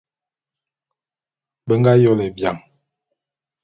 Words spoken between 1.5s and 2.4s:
Be nga yôle